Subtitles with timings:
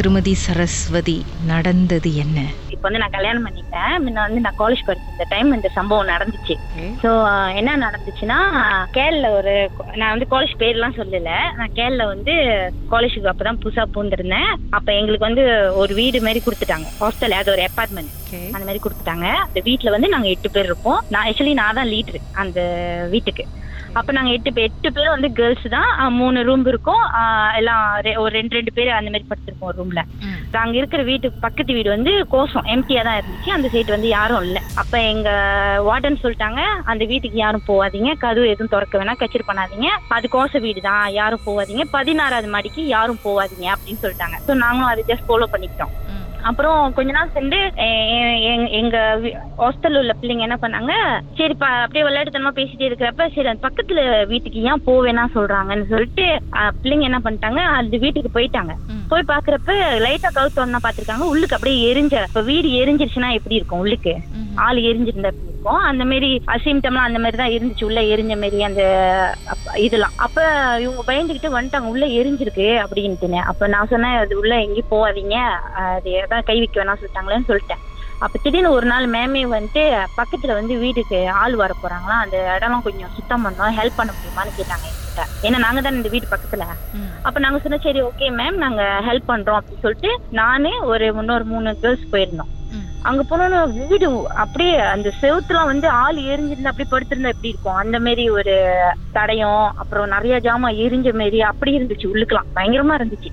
[0.00, 1.16] திருமதி சரஸ்வதி
[1.48, 2.38] நடந்தது என்ன?
[2.74, 3.94] இப்போ வந்து நான் கல்யாணம் பண்ணிட்டேன்.
[4.04, 6.54] முன்ன வந்து நான் காலேஜ் படிச்சிருந்த டைம் இந்த சம்பவம் நடந்துச்சு.
[7.02, 7.10] ஸோ
[7.60, 8.38] என்ன நடந்துச்சுன்னா
[8.96, 9.54] கேரள ஒரு
[10.00, 11.34] நான் வந்து காலேஜ் பேர்லாம் சொல்லல.
[11.58, 12.34] நான் கேரள வந்து
[12.92, 14.50] காலேஜுக்கு அப்பதான் புதுசா பூந்திருந்தேன்.
[14.78, 15.44] அப்ப எங்களுக்கு வந்து
[15.82, 16.88] ஒரு வீடு மாதிரி கொடுத்துட்டாங்க.
[17.02, 18.16] ஹாஸ்டல் அது ஒரு அப்பார்ட்மெண்ட்
[18.54, 19.28] அந்த மாதிரி கொடுத்துட்டாங்க.
[19.46, 22.60] அந்த வீட்ல வந்து நாங்க எட்டு பேர் இருப்போம் நான் ஆக்சுவலி நான் தான் லீடர் அந்த
[23.16, 23.46] வீட்டுக்கு.
[23.98, 25.90] அப்ப நாங்க எட்டு பேர் எட்டு பேரும் வந்து கேர்ள்ஸ் தான்.
[26.18, 27.04] மூணு ரூம் இருக்கும்.
[27.60, 27.84] எல்லாம்
[28.22, 30.02] ஒரு ரெண்டு ரெண்டு பேர் அந்த மாதிரி படுத்திருப்போம் ரூம்ல
[30.62, 33.50] அங்க இருக்கிற வீட்டுக்கு பக்கத்து வீடு வந்து கோசம் எம்டியா தான் இருந்துச்சு.
[33.56, 34.58] அந்த சைடு வந்து யாரும் இல்ல.
[34.82, 35.30] அப்ப எங்க
[35.88, 36.60] வார்டன் சொல்லிட்டாங்க
[36.92, 38.12] அந்த வீட்டுக்கு யாரும் போகாதீங்க.
[38.24, 39.90] கதவு எதுவும் திறக்க வேணாம் கச்சேரி பண்ணாதீங்க.
[40.18, 41.86] அது கோச வீடு தான் யாரும் போகாதீங்க.
[41.96, 44.38] பதினாறாவது மாடிக்கு யாரும் போகாதீங்க அப்படின்னு சொல்லிட்டாங்க.
[44.48, 45.94] ஸோ நாங்களும் அதை ஜஸ்ட் ஃபாலோ பண்ணிக்கிட்டோம்.
[46.42, 48.96] அப்புறம் கொஞ்ச நாள் சென்று எ- எங்க
[49.58, 50.92] ஹாஸ்டல்ல உள்ள பிள்ளைங்க என்ன பண்ணாங்க
[51.38, 57.04] சரி அப்படியே விளையாட்டுத்தனமா பேசிட்டே இருக்கிறப்ப சரி அந்த பக்கத்துல வீட்டுக்கு ஏன் போவேன்னா சொல்றாங்கன்னு சொல்லிட்டு அஹ், பிள்ளைங்க
[57.04, 58.72] என்ன பண்ணிட்டாங்க அந்த வீட்டுக்கு போயிட்டாங்க.
[59.10, 59.72] போய் பாக்குறப்ப
[60.04, 61.24] லைட்டா கவுத்தோன்னா பாத்திருக்காங்க.
[61.32, 64.14] உள்ளுக்கு அப்படியே எரிஞ்ச இப்ப வீடு எரிஞ்சிருச்சுன்னா எப்படி இருக்கும் உள்ளுக்கு?
[64.64, 65.82] ஆள் எரிஞ்சிருந்தா எப்படி இருக்கும்?
[65.90, 67.84] அந்த மாதிரி அசிம்டம்லாம் அந்த மாதிரி தான் இருந்துச்சு.
[67.84, 68.82] உள்ள எரிஞ்ச மாதிரி அந்த
[69.86, 70.16] இதெல்லாம்.
[70.16, 70.40] அப்ப
[70.84, 71.92] இவங்க பயந்துகிட்டு வந்துட்டாங்க.
[71.94, 73.40] உள்ள எரிஞ்சிருக்கு அப்படின்ட்டுன்னு.
[73.52, 75.36] அப்ப நான் சொன்னேன் அது உள்ள எங்கேயும் போகாதீங்க.
[75.94, 77.84] அது ஏதாவது கை வைக்க வேணாம் சொல்லிட்டாங்களேன்னு சொல்லிட்டேன்.
[78.24, 79.82] அப்ப திடீர்னு ஒரு நாள் மேமே வந்துட்டு
[80.16, 84.88] பக்கத்துல வந்து வீட்டுக்கு ஆள் வர போறாங்களா அந்த இடம்லாம் கொஞ்சம் சுத்தம் பண்ணோம் ஹெல்ப் பண்ண முடியுமான்னு கேட்டாங்க.
[85.42, 86.64] ஏன்னா நாங்க தான் இந்த வீட்டு பக்கத்துல.
[87.24, 91.76] அப்ப நாங்க சொன்னோம் சரி ஓகே மேம் நாங்க ஹெல்ப் பண்றோம் அப்படின்னு சொல்லிட்டு நானு ஒரு இன்னொரு மூணு
[91.82, 92.50] கேர்ள்ஸ் போயிருந்தோம்.
[93.04, 97.78] அங்க போனோன்னு வீடு அப்படியே அந்த செவுத்துலாம் வந்து ஆள் எரிஞ்சிருந்தா அப்படி படுத்திருந்தா எப்படி இருக்கும்?
[97.82, 98.54] அந்த மாதிரி ஒரு
[99.14, 103.30] தடயம் அப்புறம் நிறைய ஜாமான் எரிஞ்ச மாதிரி அப்படி இருந்துச்சு உள்ளுக்கலாம் பயங்கரமா இருந்துச்சு.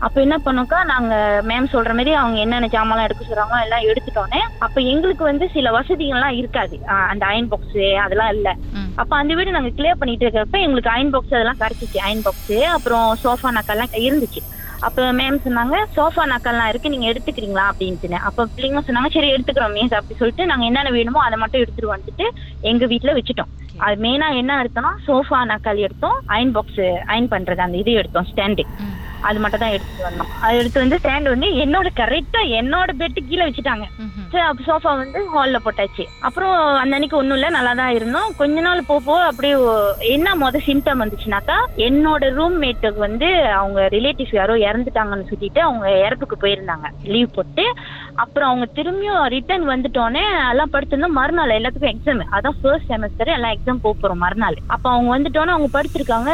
[0.00, 4.80] அப்ப என்ன பண்ணோம்க்கா நாங்க மேம் சொல்ற மாதிரி அவங்க என்னென்ன ஜாமான்லாம் எடுக்க சொல்றாங்களோ எல்லாம் எடுத்துட்டோன்னே அப்ப
[4.92, 6.76] எங்களுக்கு வந்து சில வசதிகள்லாம் இருக்காது.
[7.10, 8.48] அந்த அயன் பாக்ஸ் அதெல்லாம் இல்ல.
[8.98, 12.46] அப்ப அந்த வீடு நாங்க கிளியர் பண்ணிட்டு இருக்கிறப்ப எங்களுக்கு அயன் பாக்ஸ் அதெல்லாம் கிடைச்சிச்சு அயன் பாக்ஸ்
[12.76, 14.40] அப்புறம் சோஃபா நக்கெல்லாம் இருந்துச்சு.
[14.82, 17.64] அப்ப மேம் சொன்னாங்க சோஃபா நக்கெல்லாம் இருக்கு நீங்க எடுத்துக்கிறீங்களா?
[17.70, 17.96] அப்படின்ட்டு
[18.28, 22.26] அப்ப பிள்ளைங்க சொன்னாங்க சரி எடுத்துக்கிறோம் மீன்ஸ் அப்படி சொல்லிட்டு நாங்க என்னென்ன வேணுமோ அதை மட்டும் எடுத்துட்டு வந்துட்டு
[22.64, 23.50] எங்க வீட்ல வச்சுட்டோம்.
[23.78, 26.82] அது மெயினா என்ன எடுத்தோம்னா சோஃபா நக்கால் எடுத்தோம் அயன் பாக்ஸ்
[27.12, 28.64] அயன் பண்றது அந்த இது எடுத்தோம் ஸ்டாண்டு
[29.28, 30.30] அது மட்டும் தான் எடுத்துட்டு வந்தோம்.
[30.46, 33.86] அது எடுத்து வந்து ஸ்டாண்ட் வந்து என்னோட கரெக்டா என்னோட பெட்டு கீழே வச்சுட்டாங்க.
[34.66, 36.04] சோஃபா வந்து ஹால்ல போட்டாச்சு.
[36.26, 38.32] அப்புறம் அந்த அன்னைக்கு ஒண்ணும் இல்ல நல்லா தான் இருந்தோம்.
[38.40, 39.54] கொஞ்ச நாள் போக அப்படியே
[40.14, 43.28] என்ன முத சிம்டம் வந்துச்சுனாக்கா என்னோட ரூம்மேட்டுக்கு வந்து
[43.60, 46.88] அவங்க ரிலேட்டிவ்ஸ் யாரோ இறந்துட்டாங்கன்னு சொல்லிட்டு அவங்க இறப்புக்கு போயிருந்தாங்க.
[47.12, 47.64] லீவ் போட்டு
[48.22, 51.18] அப்புறம் அவங்க திரும்பியும் ரிட்டர்ன் வந்துட்டோன்னே எல்லாம் படுத்திருந்தோம்.
[51.18, 54.58] மறுநாள் எல்லாத்துக்கும் எக்ஸாம் அதான் ஃபர்ஸ்ட் செமஸ்டர் எல்லாம் எக்ஸாம் போக போறோம் மறுநாள்.
[54.74, 56.30] அப்ப அவங்க வந்துட்டோன்னே அவங்க படுத்திருக்காங்க.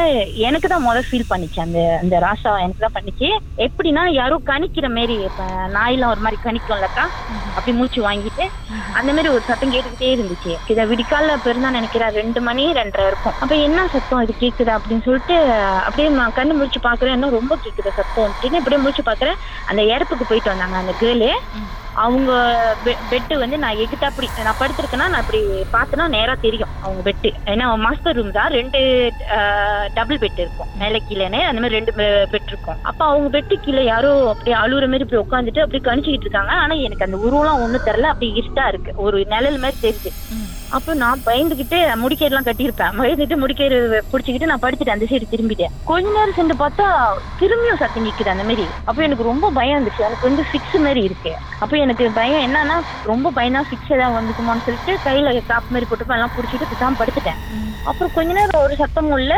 [0.49, 3.29] எனக்கு தான் முத ஃபீல் பண்ணிச்சு அந்த அந்த ராசா தான் பண்ணிச்சு
[3.67, 5.43] எப்படின்னா யாரோ கணிக்கிற மாதிரி இப்ப
[5.75, 7.05] நாயெல்லாம் ஒரு மாதிரி கணிக்கும்லக்கா?
[7.57, 8.45] அப்படி மூச்சு வாங்கிட்டு
[8.99, 10.53] அந்த மாதிரி ஒரு சத்தம் கேட்டுக்கிட்டே இருந்துச்சு.
[10.73, 13.37] இதை விடிக்கால பெருந்தா நினைக்கிறேன் ரெண்டு மணி ரெண்டரை இருக்கும்.
[13.43, 15.37] அப்ப என்ன சத்தம் இது கேக்குது அப்படின்னு சொல்லிட்டு
[15.87, 17.17] அப்படியே நான் கண்ணு முடிச்சு பாக்குறேன்.
[17.19, 19.39] இன்னும் ரொம்ப கேக்குது சத்தம் அப்படின்னு இப்படியே முடிச்சு பாக்குறேன்.
[19.65, 21.31] அந்த இறப்புக்கு போயிட்டு வந்தாங்க அந்த கேர்ளு.
[22.03, 22.31] அவங்க
[23.13, 25.41] பெட்டு வந்து நான் எகிட்ட அப்படி நான் படுத்திருக்கேன்னா நான் அப்படி
[25.77, 28.81] பார்த்தேன்னா நேராக தெரியும் அவங்க பெட்டு ஏன்னா மாஸ்டர் ரூம் தான் ரெண்டு
[29.99, 30.71] டபுள் பெட் இருக்கும்.
[30.83, 31.95] மேலே கீழேனே அந்த மாதிரி ரெண்டு
[32.33, 32.79] பெட் இருக்கும்.
[32.91, 36.53] அப்போ அவங்க பெட்டு கீழே யாரோ அப்படியே அழுகுற மாதிரி இப்படி உட்காந்துட்டு அப்படியே கணிச்சுக்கிட்டு இருக்காங்க.
[36.65, 40.13] ஆனால் எனக்கு அந்த உருவம்லாம் ஒன்றும் தெரில அப்படி இருட்டாக இருக்குது ஒரு நிழல் மாதிரி தெரியுது.
[40.77, 43.79] அப்போ நான் பயந்துகிட்டு முடிக்கெல்லாம் கட்டியிருப்பேன் பயந்துட்டு முடிக்கேறு
[44.11, 46.87] பிடிச்சிக்கிட்டு நான் படிச்சுட்டேன் அந்த சைடு திரும்பிட்டேன் கொஞ்ச நேரம் சென்று பார்த்தா
[47.41, 51.33] திரும்பியும் சத்தம் நிற்குது அந்த மாதிரி அப்போ எனக்கு ரொம்ப பயம் இருந்துச்சு எனக்கு வந்து ஃபிக்ஸ் மாதிரி இருக்கு
[51.61, 56.35] அப்போ எனக்கு பயம் என்னன்னா ரொம்ப பயம்னா ஃபிக்ஸ் ஏதாவது வந்துக்குமான்னு சொல்லிட்டு கையில காப்பு மாதிரி போட்டு எல்லாம்
[56.37, 57.43] பிடிச்சிட்டு தான் படுத்துட்டேன்
[57.85, 59.37] அப்புறம் கொஞ்ச நேரம் ஒரு சத்தமும் இல்ல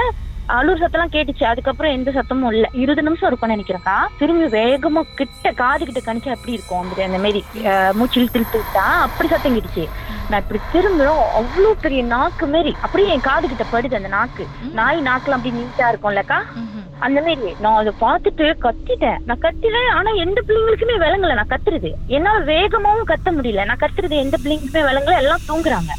[0.54, 5.82] அலூர் சத்தம்லாம் கேட்டுச்சு அதுக்கப்புறம் எந்த சத்தமும் இல்ல இருபது நிமிஷம் இருக்கும்னு நினைக்கிறேன்க்கா திரும்பி வேகமா கிட்ட காது
[5.84, 9.84] கிட்ட கணிச்சு அப்படி இருக்கும் அந்த அந்த மாதிரி மூச்சில் மூச்சு இழுத்து இழுத்து விட்டா அப்படி சத்தம் கேட்டுச்சு
[10.31, 12.72] நான் இப்படி திரும்புறோம் அவ்வளவு பெரிய நாக்கு மாரி.
[12.81, 14.44] அப்படியே என் காது கிட்ட படுது அந்த நாக்கு.
[14.78, 16.38] நாய் நாக்குலாம் அப்படி நீட்டா இருக்கும்லக்கா?
[17.06, 19.19] அந்த மாதிரி நான் அதை பார்த்துட்டு கத்திட்டேன்.
[19.28, 21.38] நான் கத்திட்டேன் ஆனா எந்த பிள்ளைங்களுக்குமே விளங்கல.
[21.41, 21.91] நான் கத்துறது.
[22.16, 23.65] என்னால வேகமாவும் கத்த முடியல.
[23.65, 25.16] நான் கத்துறது எந்த பிள்ளைங்களுக்குமே விளங்கல.
[25.25, 25.92] எல்லாம் தூங்குறாங்க.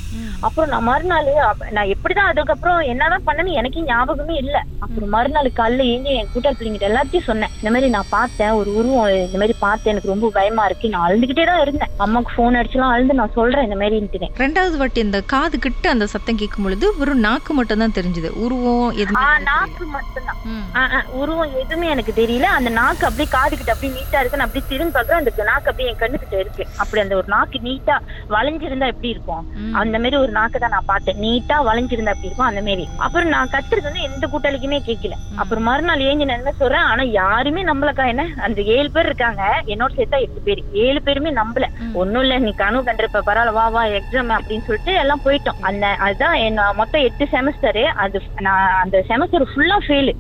[0.46, 1.30] அப்புறம் நான் மறுநாள்
[1.76, 4.58] நான் எப்படிதான் அதுக்கப்புறம் என்னதான் பண்ணேன்னு எனக்கு ஞாபகமே இல்ல.
[4.86, 7.54] அப்புறம் மறுநாள் காலைல ஏஞ்சி என் கூட்டாளி பிள்ளைங்கிட்ட எல்லாத்தையும் சொன்னேன்.
[7.60, 10.92] இந்த மாதிரி நான் பார்த்தேன் ஒரு உருவம் இந்த மாதிரி பார்த்தேன் எனக்கு ரொம்ப பயமா இருக்கு.
[10.94, 11.94] நான் அழுதுகிட்டே தான் இருந்தேன்.
[12.06, 16.40] அம்மாக்கு போன் அடிச்சுலாம் அழுது நான் சொல்றேன் இந்த மாதிரின்ட்டு ரெண்டாவது வாட்டி இந்த காது கிட்ட அந்த சத்தம்
[16.42, 18.32] கேட்கும் பொழுது வெறும் நாக்கு மட்டும் தான் தெரிஞ்சது.
[18.46, 19.26] உருவம் எதுவுமே.
[19.50, 21.04] நாக்கு மட்டும்தான்.
[21.22, 22.48] உருவம் எதுவுமே எனக்கு தெரியல.
[22.58, 25.90] அந்த நாக்கு அப்படியே காது கிட்ட அப்படியே நீட்டா இருக்கு நான் அப்படியே திரும்பி பாக்குறேன் அந்த நாக்கு அப்படியே
[25.92, 26.64] என் கண்ணு கிட்ட இருக்கு.
[26.82, 27.98] அப்படி அந்த ஒரு நாக்கு நீட்டா
[28.36, 29.46] வளைஞ்சிருந்தா எப்படி இருக்கும்.
[29.82, 31.20] அந்த மாதிரி ஒரு நாக்கு தான் நான் பார்த்தேன்.
[31.24, 32.50] நீட்டா வளைஞ்சிருந்தா அப்படி இருக்கும்?
[32.50, 36.86] அந்த மாதிரி அப்புறம் நான் கத்துறது வந்து எந்த கூட்டாளிக்குமே கேட்கல அப்புறம் மறுநாள் ஏஞ்சி என்ன சொல்றேன்?
[36.92, 38.24] ஆனா யாருமே நம்பலக்கா என்ன?
[38.48, 39.44] அந்த ஏழு பேர் இருக்காங்க.
[39.74, 40.62] என்னோட சேர்த்தா எட்டு பேர்.
[40.86, 41.66] ஏழு பேருமே நம்பல.
[41.84, 41.94] ம்.
[42.02, 45.62] ஒண்ணும் இல்ல நீ கனவு கண்டிருப்ப பரவாயில்ல வா வா எக்ஸாம் அப்படின்னு சொல்லிட்டு எல்லாம் போயிட்டோம்.
[45.70, 50.14] அந்த அதுதான் என்ன மொத்தம் எட்டு செமஸ்டர் அது நான் அந்த செமஸ்டர் ஃபுல்லா ஃபெயிலு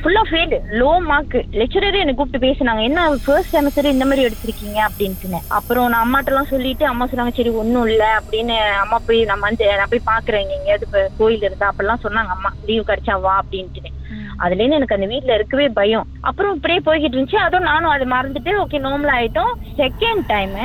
[0.00, 2.82] ஃபுல்லா ஃபெயிலு லோ மார்க் லெக்சரரே என்ன கூப்பிட்டு பேசினாங்க.
[2.90, 4.78] என்ன ஃபர்ஸ்ட் செமஸ்டர் இந்த மாதிரி எடுத்திருக்கீங்க?
[4.88, 9.46] அப்படின்ட்டு அப்புறம் நான் அம்மாட்ட எல்லாம் சொல்லிட்டு அம்மா சொன்னாங்க சரி ஒண்ணும் இல்ல அப்படின்னு அம்மா போய் நம்ம
[9.48, 12.50] வந்து நான் போய் பாக்குறேன் எங்கேயாவது கோயில் இருந்தா அப்படிலாம் சொன்னாங்க அம்மா.
[12.68, 13.92] லீவ் கிடைச்சா வா அப்படின்ட்டு.
[14.44, 16.08] அதுல இருந்து எனக்கு அந்த வீட்ல இருக்கவே பயம்.
[16.28, 17.38] அப்புறம் இப்படியே போய்கிட்டு இருந்துச்சு.
[17.46, 19.52] அதுவும் நானும் அதை மறந்துட்டு ஓகே நார்மல் ஆயிட்டோம்.
[19.82, 20.56] செகண்ட் டைம்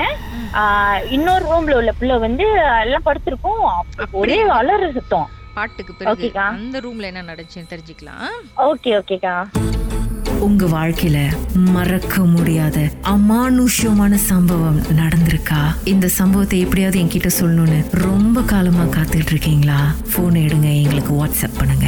[1.17, 2.47] இன்னொரு ரூம்ல உள்ள பிள்ளை வந்து
[2.85, 3.67] எல்லாம் படுத்திருக்கோம்.
[4.21, 5.29] ஒரே அலறு சுத்தம்.
[5.57, 6.45] பாட்டுக்கு பிறகு ஓகேக்கா.
[6.57, 8.27] அந்த ரூம்ல என்ன நடந்துச்சுன்னு தெரிஞ்சுக்கலாம்.
[8.69, 9.35] ஓகே ஓகேக்கா
[10.41, 11.17] உங்க வாழ்க்கையில
[11.53, 15.61] மறக்க முடியாத அமானுஷ்யமான சம்பவம் நடந்திருக்கா?
[15.83, 19.95] இந்த சம்பவத்தை எப்படியாவது என்கிட்ட சொல்லணும்னு ரொம்ப காலமா காத்துட்டு இருக்கீங்களா?
[20.15, 21.87] போன் எடுங்க எங்களுக்கு வாட்ஸ்அப் பண்ணுங்க.